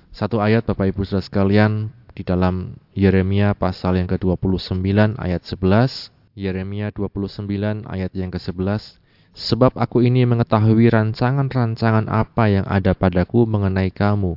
Satu 0.09 0.41
ayat 0.41 0.65
Bapak 0.65 0.97
Ibu 0.97 1.05
Saudara 1.05 1.29
sekalian 1.29 1.93
di 2.17 2.25
dalam 2.25 2.81
Yeremia 2.97 3.53
pasal 3.53 4.01
yang 4.01 4.09
ke-29 4.09 5.21
ayat 5.21 5.45
11, 5.45 6.09
Yeremia 6.33 6.97
29 6.97 7.85
ayat 7.85 8.11
yang 8.17 8.33
ke-11, 8.33 9.05
Sebab 9.39 9.79
aku 9.79 10.03
ini 10.03 10.27
mengetahui 10.27 10.91
rancangan-rancangan 10.91 12.11
apa 12.11 12.51
yang 12.51 12.67
ada 12.67 12.91
padaku 12.97 13.47
mengenai 13.47 13.93
kamu. 13.95 14.35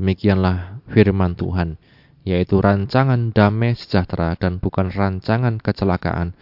Demikianlah 0.00 0.80
firman 0.88 1.36
Tuhan, 1.36 1.76
yaitu 2.24 2.56
rancangan 2.62 3.34
damai 3.34 3.74
sejahtera 3.74 4.38
dan 4.40 4.56
bukan 4.62 4.88
rancangan 4.88 5.60
kecelakaan 5.60 6.32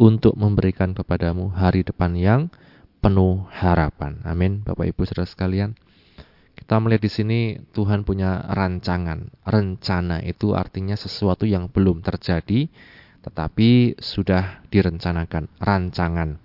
untuk 0.00 0.34
memberikan 0.34 0.92
kepadamu 0.92 1.52
hari 1.54 1.86
depan 1.86 2.14
yang 2.18 2.40
penuh 2.98 3.46
harapan. 3.52 4.18
Amin, 4.26 4.64
Bapak 4.64 4.90
Ibu 4.90 5.06
Saudara 5.06 5.28
sekalian. 5.28 5.76
Kita 6.54 6.78
melihat 6.78 7.02
di 7.02 7.10
sini 7.10 7.40
Tuhan 7.74 8.06
punya 8.06 8.46
rancangan. 8.46 9.30
Rencana 9.42 10.22
itu 10.22 10.54
artinya 10.54 10.94
sesuatu 10.94 11.44
yang 11.44 11.68
belum 11.68 12.00
terjadi 12.00 12.70
tetapi 13.24 13.96
sudah 13.96 14.60
direncanakan, 14.68 15.48
rancangan 15.56 16.36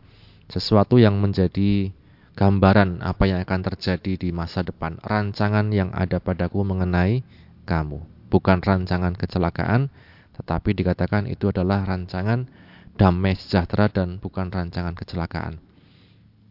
sesuatu 0.47 0.95
yang 0.95 1.19
menjadi 1.19 1.91
gambaran 2.39 3.03
apa 3.03 3.27
yang 3.27 3.43
akan 3.43 3.61
terjadi 3.67 4.15
di 4.15 4.29
masa 4.31 4.63
depan, 4.63 4.95
rancangan 5.03 5.69
yang 5.75 5.91
ada 5.91 6.23
padaku 6.23 6.63
mengenai 6.63 7.21
kamu, 7.67 7.99
bukan 8.31 8.63
rancangan 8.63 9.11
kecelakaan, 9.13 9.91
tetapi 10.39 10.71
dikatakan 10.71 11.27
itu 11.27 11.51
adalah 11.51 11.83
rancangan 11.83 12.47
damai 12.99 13.39
sejahtera 13.39 13.87
dan 13.87 14.19
bukan 14.19 14.51
rancangan 14.51 14.91
kecelakaan. 14.91 15.63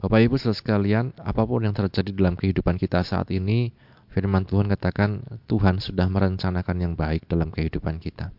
Bapak 0.01 0.25
Ibu 0.25 0.41
saudara 0.41 0.57
sekalian, 0.57 1.13
apa 1.21 1.45
pun 1.45 1.61
yang 1.61 1.77
terjadi 1.77 2.09
dalam 2.17 2.41
kehidupan 2.41 2.81
kita 2.81 3.05
saat 3.05 3.29
ini, 3.29 3.77
firman 4.17 4.49
Tuhan 4.49 4.73
katakan 4.73 5.21
Tuhan 5.45 5.85
sudah 5.85 6.09
merencanakan 6.09 6.77
yang 6.81 6.95
baik 6.97 7.29
dalam 7.29 7.53
kehidupan 7.53 8.01
kita. 8.01 8.33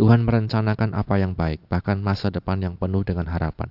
Tuhan 0.00 0.24
merencanakan 0.24 0.96
apa 0.96 1.20
yang 1.20 1.36
baik, 1.36 1.68
bahkan 1.68 2.00
masa 2.00 2.32
depan 2.32 2.64
yang 2.64 2.74
penuh 2.80 3.04
dengan 3.04 3.28
harapan. 3.28 3.68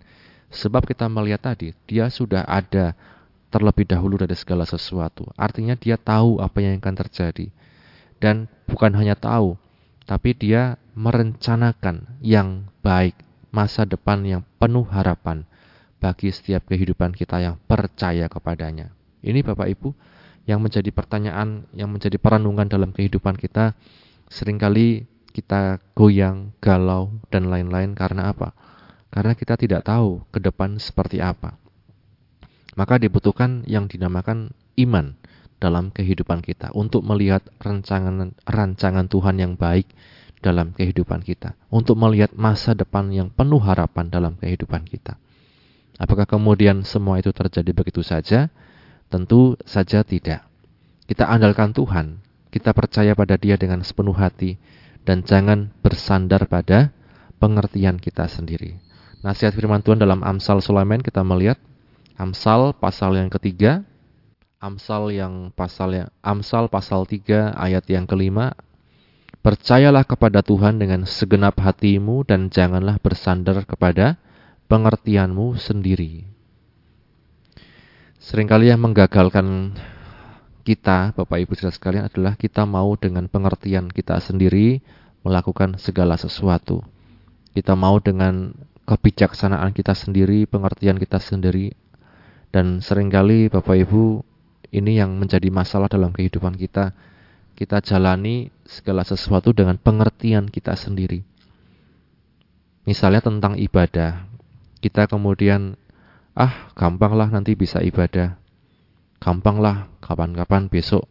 Sebab 0.53 0.85
kita 0.85 1.09
melihat 1.09 1.51
tadi, 1.51 1.73
dia 1.89 2.13
sudah 2.13 2.45
ada 2.45 2.93
terlebih 3.49 3.89
dahulu 3.89 4.21
dari 4.21 4.37
segala 4.37 4.69
sesuatu. 4.69 5.25
Artinya 5.33 5.73
dia 5.73 5.97
tahu 5.97 6.39
apa 6.39 6.61
yang 6.61 6.77
akan 6.77 6.95
terjadi. 7.07 7.49
Dan 8.21 8.47
bukan 8.69 8.93
hanya 8.95 9.17
tahu, 9.17 9.57
tapi 10.05 10.37
dia 10.37 10.79
merencanakan 10.95 12.21
yang 12.23 12.69
baik, 12.79 13.17
masa 13.53 13.85
depan 13.85 14.25
yang 14.25 14.41
penuh 14.57 14.83
harapan 14.89 15.45
bagi 16.01 16.33
setiap 16.33 16.65
kehidupan 16.67 17.13
kita 17.13 17.39
yang 17.39 17.55
percaya 17.69 18.25
kepadanya. 18.27 18.91
Ini 19.21 19.39
Bapak 19.45 19.69
Ibu 19.69 19.93
yang 20.49 20.59
menjadi 20.59 20.89
pertanyaan, 20.91 21.69
yang 21.71 21.87
menjadi 21.87 22.17
perenungan 22.19 22.67
dalam 22.67 22.91
kehidupan 22.91 23.39
kita. 23.39 23.77
Seringkali 24.27 25.05
kita 25.31 25.79
goyang, 25.93 26.51
galau, 26.59 27.13
dan 27.29 27.47
lain-lain 27.47 27.93
karena 27.93 28.33
apa? 28.33 28.51
karena 29.13 29.37
kita 29.37 29.53
tidak 29.61 29.85
tahu 29.85 30.25
ke 30.33 30.41
depan 30.41 30.81
seperti 30.81 31.21
apa. 31.21 31.53
Maka 32.73 32.97
dibutuhkan 32.97 33.61
yang 33.69 33.85
dinamakan 33.85 34.49
iman 34.81 35.13
dalam 35.61 35.93
kehidupan 35.93 36.41
kita 36.41 36.73
untuk 36.73 37.05
melihat 37.05 37.45
rancangan 37.61 38.33
rancangan 38.49 39.05
Tuhan 39.05 39.37
yang 39.37 39.53
baik 39.53 39.85
dalam 40.43 40.75
kehidupan 40.75 41.23
kita, 41.23 41.55
untuk 41.71 41.95
melihat 41.95 42.35
masa 42.35 42.75
depan 42.75 43.07
yang 43.15 43.31
penuh 43.31 43.63
harapan 43.63 44.11
dalam 44.11 44.35
kehidupan 44.35 44.83
kita. 44.83 45.15
Apakah 45.95 46.27
kemudian 46.27 46.83
semua 46.83 47.23
itu 47.23 47.31
terjadi 47.31 47.71
begitu 47.71 48.03
saja? 48.03 48.51
Tentu 49.07 49.55
saja 49.63 50.03
tidak. 50.03 50.43
Kita 51.07 51.31
andalkan 51.31 51.71
Tuhan, 51.71 52.19
kita 52.51 52.75
percaya 52.75 53.15
pada 53.15 53.39
Dia 53.39 53.55
dengan 53.55 53.79
sepenuh 53.79 54.13
hati, 54.13 54.59
dan 55.07 55.23
jangan 55.23 55.71
bersandar 55.79 56.43
pada 56.51 56.91
pengertian 57.39 57.99
kita 57.99 58.27
sendiri. 58.27 58.79
Nasihat 59.23 59.55
firman 59.55 59.79
Tuhan 59.79 60.03
dalam 60.03 60.19
Amsal 60.19 60.59
Sulaiman 60.59 60.99
kita 60.99 61.23
melihat 61.23 61.55
Amsal 62.19 62.75
pasal 62.75 63.15
yang 63.15 63.31
ketiga, 63.31 63.87
Amsal 64.63 65.11
yang 65.11 65.51
pasal 65.51 65.91
yang 65.91 66.09
Amsal 66.23 66.71
pasal 66.71 67.03
3 67.03 67.55
ayat 67.55 67.83
yang 67.91 68.07
kelima, 68.07 68.55
percayalah 69.43 70.07
kepada 70.07 70.39
Tuhan 70.39 70.79
dengan 70.79 71.03
segenap 71.03 71.59
hatimu 71.59 72.23
dan 72.23 72.47
janganlah 72.47 72.97
bersandar 73.03 73.67
kepada 73.67 74.15
pengertianmu 74.71 75.59
sendiri. 75.59 76.23
Seringkali 78.23 78.71
yang 78.71 78.79
menggagalkan 78.79 79.75
kita, 80.63 81.11
Bapak 81.11 81.43
Ibu 81.43 81.59
saudara 81.59 81.75
sekalian 81.75 82.05
adalah 82.07 82.39
kita 82.39 82.63
mau 82.63 82.95
dengan 82.95 83.27
pengertian 83.27 83.91
kita 83.91 84.15
sendiri 84.23 84.79
melakukan 85.27 85.75
segala 85.75 86.15
sesuatu. 86.15 86.79
Kita 87.51 87.75
mau 87.75 87.99
dengan 87.99 88.55
kebijaksanaan 88.87 89.75
kita 89.75 89.91
sendiri, 89.91 90.47
pengertian 90.47 90.95
kita 90.95 91.19
sendiri. 91.19 91.75
Dan 92.47 92.79
sering 92.79 93.11
kali 93.11 93.51
Bapak 93.51 93.75
Ibu 93.75 94.23
ini 94.71 95.03
yang 95.03 95.19
menjadi 95.19 95.51
masalah 95.51 95.91
dalam 95.91 96.15
kehidupan 96.15 96.55
kita. 96.55 96.95
Kita 97.53 97.85
jalani 97.85 98.49
segala 98.65 99.05
sesuatu 99.05 99.53
dengan 99.53 99.77
pengertian 99.77 100.49
kita 100.49 100.73
sendiri. 100.73 101.21
Misalnya 102.83 103.21
tentang 103.21 103.55
ibadah. 103.55 104.25
Kita 104.83 105.07
kemudian, 105.07 105.77
ah 106.35 106.73
gampanglah 106.75 107.29
nanti 107.29 107.53
bisa 107.53 107.79
ibadah. 107.79 108.35
Gampanglah 109.21 109.87
kapan-kapan 110.03 110.67
besok. 110.67 111.07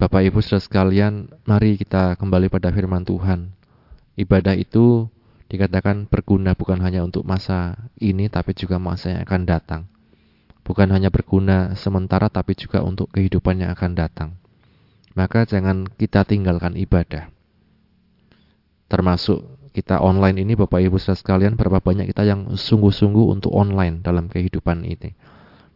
Bapak 0.00 0.24
Ibu 0.24 0.40
saudara 0.40 0.64
sekalian, 0.64 1.28
mari 1.44 1.76
kita 1.76 2.16
kembali 2.16 2.48
pada 2.48 2.72
firman 2.72 3.04
Tuhan. 3.04 3.52
Ibadah 4.16 4.56
itu 4.56 5.08
dikatakan 5.52 6.08
berguna 6.08 6.56
bukan 6.56 6.80
hanya 6.80 7.02
untuk 7.04 7.22
masa 7.22 7.76
ini 8.00 8.26
tapi 8.26 8.56
juga 8.56 8.80
masa 8.80 9.12
yang 9.12 9.20
akan 9.26 9.42
datang. 9.44 9.82
Bukan 10.64 10.88
hanya 10.90 11.12
berguna 11.12 11.76
sementara 11.76 12.32
tapi 12.32 12.56
juga 12.56 12.80
untuk 12.86 13.12
kehidupan 13.12 13.60
yang 13.66 13.70
akan 13.76 13.92
datang. 13.92 14.30
Maka 15.16 15.48
jangan 15.48 15.88
kita 15.88 16.28
tinggalkan 16.28 16.76
ibadah. 16.76 17.32
termasuk 18.86 19.42
kita 19.74 20.00
online 20.00 20.40
ini 20.46 20.54
Bapak 20.56 20.80
Ibu 20.80 20.96
saudara 20.96 21.18
sekalian 21.18 21.58
berapa 21.58 21.82
banyak 21.82 22.08
kita 22.08 22.24
yang 22.24 22.54
sungguh-sungguh 22.54 23.28
untuk 23.28 23.52
online 23.52 24.00
dalam 24.00 24.30
kehidupan 24.30 24.86
ini 24.86 25.12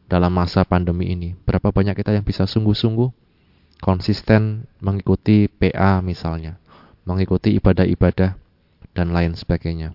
dalam 0.07 0.33
masa 0.33 0.65
pandemi 0.65 1.13
ini 1.13 1.35
berapa 1.45 1.75
banyak 1.75 1.99
kita 1.99 2.17
yang 2.17 2.25
bisa 2.25 2.47
sungguh-sungguh 2.47 3.11
konsisten 3.83 4.65
mengikuti 4.81 5.51
PA 5.51 6.01
misalnya 6.01 6.57
mengikuti 7.05 7.59
ibadah-ibadah 7.59 8.39
dan 8.95 9.07
lain 9.11 9.35
sebagainya 9.35 9.93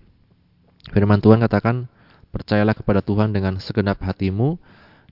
firman 0.92 1.18
Tuhan 1.18 1.42
katakan 1.42 1.88
percayalah 2.30 2.76
kepada 2.76 3.00
Tuhan 3.00 3.32
dengan 3.32 3.58
segenap 3.58 3.98
hatimu 4.04 4.60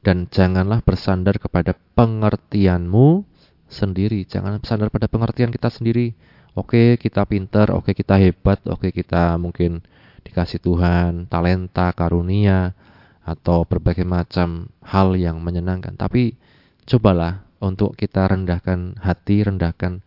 dan 0.04 0.28
janganlah 0.28 0.84
bersandar 0.84 1.40
kepada 1.40 1.72
pengertianmu 1.96 3.24
sendiri 3.74 4.22
jangan 4.22 4.62
bersandar 4.62 4.94
pada 4.94 5.10
pengertian 5.10 5.50
kita 5.50 5.66
sendiri 5.66 6.14
Oke, 6.54 6.94
kita 7.02 7.26
pinter, 7.26 7.74
oke 7.74 7.90
kita 7.98 8.14
hebat, 8.14 8.62
oke 8.70 8.94
kita 8.94 9.34
mungkin 9.42 9.82
dikasih 10.22 10.62
Tuhan 10.62 11.26
talenta, 11.26 11.90
karunia, 11.90 12.78
atau 13.26 13.66
berbagai 13.66 14.06
macam 14.06 14.70
hal 14.86 15.18
yang 15.18 15.42
menyenangkan. 15.42 15.98
Tapi 15.98 16.38
cobalah 16.86 17.42
untuk 17.58 17.98
kita 17.98 18.30
rendahkan 18.30 19.02
hati, 19.02 19.42
rendahkan 19.42 19.98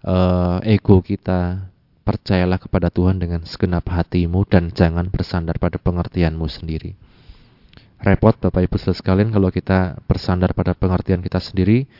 uh, 0.00 0.64
ego 0.64 1.04
kita. 1.04 1.68
Percayalah 2.06 2.62
kepada 2.62 2.86
Tuhan 2.86 3.18
dengan 3.18 3.42
segenap 3.42 3.90
hatimu 3.90 4.46
dan 4.46 4.70
jangan 4.70 5.10
bersandar 5.10 5.58
pada 5.58 5.74
pengertianmu 5.76 6.46
sendiri. 6.46 6.94
Repot 7.98 8.30
Bapak 8.38 8.62
Ibu 8.62 8.78
sekalian 8.78 9.34
kalau 9.34 9.50
kita 9.50 9.98
bersandar 10.06 10.54
pada 10.54 10.78
pengertian 10.78 11.18
kita 11.18 11.42
sendiri, 11.42 11.90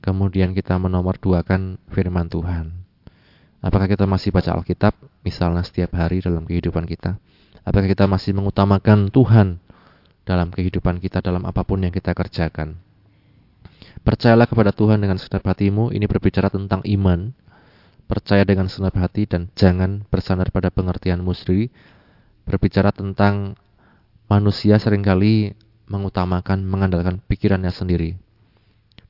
kemudian 0.00 0.56
kita 0.56 0.76
menomorduakan 0.80 1.80
firman 1.92 2.28
Tuhan. 2.28 2.72
Apakah 3.60 3.86
kita 3.92 4.08
masih 4.08 4.32
baca 4.32 4.56
Alkitab, 4.56 4.96
misalnya 5.20 5.60
setiap 5.60 5.92
hari 5.92 6.24
dalam 6.24 6.48
kehidupan 6.48 6.88
kita? 6.88 7.20
Apakah 7.60 7.84
kita 7.84 8.08
masih 8.08 8.32
mengutamakan 8.32 9.12
Tuhan 9.12 9.60
dalam 10.24 10.48
kehidupan 10.48 10.96
kita, 10.96 11.20
dalam 11.20 11.44
apa 11.44 11.60
pun 11.68 11.84
yang 11.84 11.92
kita 11.92 12.16
kerjakan? 12.16 12.80
Percayalah 14.00 14.48
kepada 14.48 14.72
Tuhan 14.72 15.04
dengan 15.04 15.20
segenap 15.20 15.44
hatimu, 15.52 15.92
ini 15.92 16.08
berbicara 16.08 16.48
tentang 16.48 16.80
iman. 16.88 17.36
Percaya 18.08 18.42
dengan 18.48 18.66
segenap 18.66 18.96
hati 18.96 19.28
dan 19.28 19.52
jangan 19.52 20.08
bersandar 20.08 20.48
pada 20.48 20.72
pengertianmu 20.72 21.30
sendiri. 21.36 21.68
Berbicara 22.48 22.96
tentang 22.96 23.60
manusia 24.26 24.80
sering 24.80 25.04
kali 25.04 25.52
mengutamakan, 25.90 26.64
mengandalkan 26.64 27.20
pikirannya 27.28 27.70
sendiri. 27.70 28.16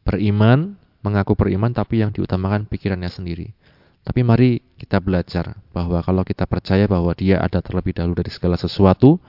Beriman, 0.03 0.80
mengaku 1.01 1.37
beriman, 1.37 1.73
tapi 1.73 2.05
yang 2.05 2.13
diutamakan 2.13 2.69
pikirannya 2.69 3.09
sendiri. 3.09 3.53
Tapi 4.01 4.25
mari 4.25 4.65
kita 4.81 4.97
belajar 4.97 5.61
bahwa 5.77 6.01
kalau 6.01 6.25
kita 6.25 6.49
percaya 6.49 6.89
bahwa 6.89 7.13
Dia 7.13 7.41
ada 7.41 7.61
terlebih 7.61 7.93
dahulu 7.93 8.21
dari 8.21 8.33
segala 8.33 8.57
sesuatu, 8.57 9.21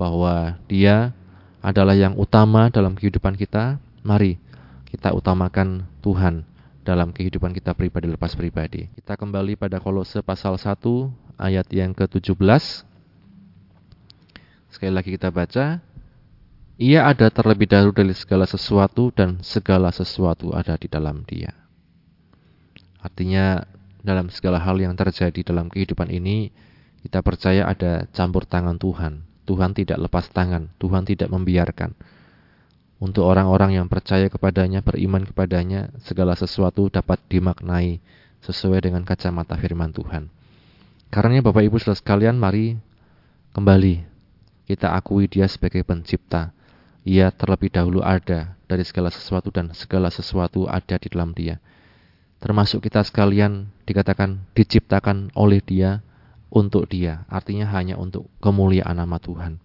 bahwa 0.00 0.56
Dia 0.68 1.12
adalah 1.60 1.92
yang 1.92 2.16
utama 2.16 2.72
dalam 2.72 2.96
kehidupan 2.96 3.36
kita, 3.36 3.76
mari 4.02 4.40
kita 4.88 5.12
utamakan 5.12 5.86
Tuhan 6.00 6.44
dalam 6.82 7.14
kehidupan 7.14 7.54
kita 7.54 7.72
pribadi 7.78 8.10
lepas 8.10 8.34
pribadi. 8.34 8.90
Kita 8.98 9.14
kembali 9.14 9.54
pada 9.54 9.78
Kolose 9.78 10.20
pasal 10.20 10.58
1 10.58 10.82
ayat 11.38 11.66
yang 11.70 11.94
ke-17. 11.94 12.34
Sekali 14.72 14.92
lagi 14.92 15.14
kita 15.14 15.30
baca, 15.30 15.78
ia 16.80 17.04
ada 17.04 17.28
terlebih 17.28 17.68
dahulu 17.68 17.92
dari 17.92 18.16
segala 18.16 18.48
sesuatu 18.48 19.12
dan 19.12 19.40
segala 19.44 19.92
sesuatu 19.92 20.56
ada 20.56 20.76
di 20.76 20.88
dalam 20.88 21.24
dia. 21.28 21.52
Artinya 23.02 23.60
dalam 24.02 24.30
segala 24.30 24.62
hal 24.62 24.78
yang 24.78 24.94
terjadi 24.94 25.42
dalam 25.42 25.70
kehidupan 25.70 26.10
ini, 26.10 26.50
kita 27.02 27.18
percaya 27.20 27.66
ada 27.66 28.06
campur 28.14 28.46
tangan 28.46 28.78
Tuhan. 28.78 29.26
Tuhan 29.42 29.74
tidak 29.74 29.98
lepas 30.06 30.30
tangan, 30.30 30.70
Tuhan 30.78 31.02
tidak 31.02 31.26
membiarkan. 31.30 31.98
Untuk 33.02 33.26
orang-orang 33.26 33.82
yang 33.82 33.90
percaya 33.90 34.30
kepadanya, 34.30 34.78
beriman 34.86 35.26
kepadanya, 35.26 35.90
segala 36.06 36.38
sesuatu 36.38 36.86
dapat 36.86 37.18
dimaknai 37.26 37.98
sesuai 38.46 38.86
dengan 38.86 39.02
kacamata 39.02 39.58
firman 39.58 39.90
Tuhan. 39.90 40.30
Karena 41.10 41.42
Bapak 41.42 41.66
Ibu 41.66 41.82
saudara 41.82 41.98
sekalian, 41.98 42.38
mari 42.38 42.78
kembali 43.52 44.06
kita 44.70 44.94
akui 44.94 45.26
dia 45.26 45.50
sebagai 45.50 45.82
pencipta. 45.82 46.54
Ia 47.02 47.34
terlebih 47.34 47.74
dahulu 47.74 48.00
ada 48.00 48.54
dari 48.70 48.86
segala 48.86 49.10
sesuatu 49.10 49.50
dan 49.50 49.74
segala 49.74 50.08
sesuatu 50.08 50.70
ada 50.70 50.96
di 50.96 51.08
dalam 51.10 51.34
dia 51.34 51.58
termasuk 52.42 52.90
kita 52.90 53.06
sekalian 53.06 53.70
dikatakan 53.86 54.42
diciptakan 54.58 55.30
oleh 55.38 55.62
Dia 55.62 56.02
untuk 56.50 56.90
Dia, 56.90 57.22
artinya 57.30 57.70
hanya 57.70 57.94
untuk 57.94 58.26
kemuliaan 58.42 58.98
nama 58.98 59.22
Tuhan. 59.22 59.62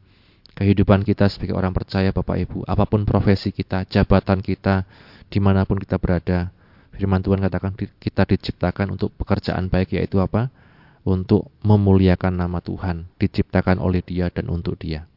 Kehidupan 0.54 1.02
kita 1.02 1.26
sebagai 1.26 1.58
orang 1.58 1.74
percaya 1.74 2.14
Bapak 2.14 2.38
Ibu, 2.38 2.70
apa 2.70 2.86
pun 2.86 3.04
profesi 3.04 3.50
kita, 3.50 3.90
jabatan 3.90 4.46
kita, 4.46 4.86
di 5.28 5.42
mana 5.42 5.66
pun 5.66 5.82
kita 5.82 5.98
berada, 5.98 6.54
firman 6.94 7.26
Tuhan 7.26 7.42
katakan 7.42 7.74
kita 7.78 8.24
diciptakan 8.30 8.94
untuk 8.94 9.14
pekerjaan 9.18 9.74
baik 9.74 9.98
yaitu 9.98 10.22
apa? 10.22 10.54
Untuk 11.02 11.50
memuliakan 11.66 12.46
nama 12.46 12.62
Tuhan, 12.62 13.10
diciptakan 13.18 13.82
oleh 13.82 14.06
Dia 14.06 14.30
dan 14.30 14.54
untuk 14.54 14.78
Dia. 14.78 15.10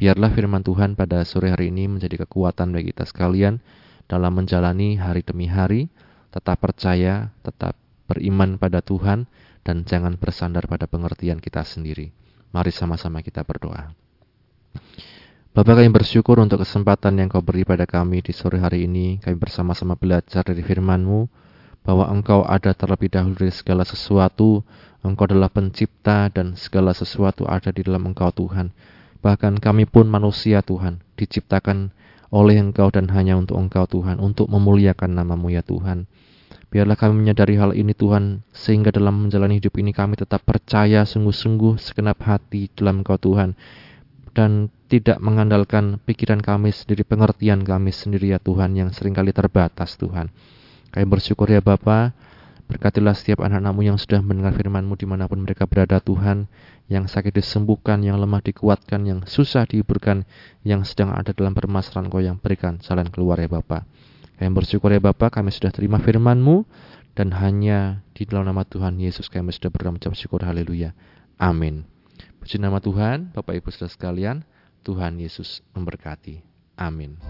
Biarlah 0.00 0.32
firman 0.32 0.64
Tuhan 0.64 0.96
pada 0.96 1.20
sore 1.28 1.52
hari 1.52 1.68
ini 1.68 1.84
menjadi 1.84 2.24
kekuatan 2.24 2.72
bagi 2.72 2.96
kita 2.96 3.04
sekalian 3.04 3.60
dalam 4.08 4.32
menjalani 4.32 4.96
hari 4.96 5.20
demi 5.20 5.44
hari, 5.44 5.92
tetap 6.32 6.56
percaya, 6.56 7.36
tetap 7.44 7.76
beriman 8.08 8.56
pada 8.56 8.80
Tuhan, 8.80 9.28
dan 9.60 9.84
jangan 9.84 10.16
bersandar 10.16 10.64
pada 10.64 10.88
pengertian 10.88 11.36
kita 11.36 11.60
sendiri. 11.68 12.16
Mari 12.48 12.72
sama-sama 12.72 13.20
kita 13.20 13.44
berdoa. 13.44 13.92
Bapak 15.52 15.84
kami 15.84 15.92
bersyukur 15.92 16.40
untuk 16.40 16.64
kesempatan 16.64 17.20
yang 17.20 17.28
kau 17.28 17.44
beri 17.44 17.68
pada 17.68 17.84
kami 17.84 18.24
di 18.24 18.32
sore 18.32 18.56
hari 18.56 18.88
ini. 18.88 19.20
Kami 19.20 19.36
bersama-sama 19.36 20.00
belajar 20.00 20.40
dari 20.48 20.64
firman-Mu 20.64 21.28
bahwa 21.84 22.08
Engkau 22.08 22.40
ada 22.48 22.72
terlebih 22.72 23.12
dahulu 23.12 23.36
dari 23.36 23.52
segala 23.52 23.84
sesuatu. 23.84 24.64
Engkau 25.04 25.28
adalah 25.28 25.52
pencipta 25.52 26.32
dan 26.32 26.56
segala 26.56 26.96
sesuatu 26.96 27.44
ada 27.44 27.68
di 27.68 27.84
dalam 27.84 28.08
Engkau 28.08 28.32
Tuhan. 28.32 28.72
Bahkan 29.20 29.60
kami 29.60 29.84
pun 29.84 30.08
manusia 30.08 30.64
Tuhan 30.64 31.04
diciptakan 31.20 31.92
oleh 32.30 32.56
Engkau 32.62 32.88
dan 32.88 33.10
hanya 33.10 33.36
untuk 33.36 33.58
Engkau 33.58 33.84
Tuhan, 33.84 34.22
untuk 34.22 34.48
memuliakan 34.48 35.12
namamu 35.12 35.50
ya 35.52 35.60
Tuhan. 35.66 36.06
Biarlah 36.70 36.94
kami 36.94 37.26
menyadari 37.26 37.58
hal 37.58 37.74
ini 37.74 37.90
Tuhan, 37.92 38.46
sehingga 38.54 38.94
dalam 38.94 39.26
menjalani 39.26 39.58
hidup 39.58 39.74
ini 39.82 39.90
kami 39.90 40.14
tetap 40.14 40.46
percaya 40.46 41.02
sungguh-sungguh 41.02 41.82
segenap 41.82 42.22
hati 42.22 42.70
dalam 42.78 43.02
Engkau 43.02 43.18
Tuhan, 43.18 43.58
dan 44.30 44.70
tidak 44.86 45.18
mengandalkan 45.18 45.98
pikiran 46.06 46.38
kami 46.38 46.70
sendiri, 46.70 47.02
pengertian 47.02 47.66
kami 47.66 47.90
sendiri 47.90 48.30
ya 48.30 48.38
Tuhan, 48.38 48.78
yang 48.78 48.94
sering 48.94 49.10
kali 49.10 49.34
terbatas 49.34 49.98
Tuhan. 49.98 50.30
Kami 50.94 51.06
bersyukur 51.10 51.50
ya 51.50 51.58
Bapa, 51.58 52.14
berkatilah 52.70 53.18
setiap 53.18 53.42
anak-anakmu 53.42 53.82
yang 53.90 53.98
sudah 53.98 54.22
mendengar 54.22 54.54
firman-Mu 54.54 54.94
di 54.94 55.04
mana 55.10 55.26
pun 55.26 55.42
mereka 55.42 55.66
berada 55.66 55.98
Tuhan, 55.98 56.46
yang 56.86 57.10
sakit 57.10 57.34
disembuhkan, 57.34 58.00
yang 58.06 58.22
lemah 58.22 58.38
dikuatkan, 58.40 59.02
yang 59.04 59.26
susah 59.26 59.66
dihiburkan, 59.66 60.22
yang 60.62 60.86
sedang 60.86 61.10
ada 61.10 61.34
dalam 61.34 61.52
permasalahan 61.52 62.06
Kau 62.06 62.22
yang 62.22 62.38
berikan 62.38 62.78
jalan 62.78 63.10
keluar 63.10 63.42
ya 63.42 63.50
Bapak. 63.50 63.82
Kami 64.38 64.50
bersyukur 64.54 64.94
ya 64.94 65.02
Bapak, 65.02 65.36
kami 65.36 65.50
sudah 65.50 65.74
terima 65.74 65.98
firman-Mu 65.98 66.64
dan 67.18 67.34
hanya 67.36 68.06
di 68.14 68.24
dalam 68.24 68.46
nama 68.46 68.62
Tuhan 68.62 68.96
Yesus 68.96 69.26
kami 69.26 69.50
sudah 69.50 69.68
berdoa 69.68 70.14
syukur 70.14 70.46
haleluya. 70.46 70.94
Amin. 71.36 71.84
Puji 72.40 72.56
nama 72.56 72.80
Tuhan, 72.80 73.36
Bapak 73.36 73.52
Ibu 73.60 73.68
Saudara 73.68 73.92
sekalian, 73.92 74.36
Tuhan 74.80 75.20
Yesus 75.20 75.60
memberkati. 75.76 76.40
Amin. 76.80 77.20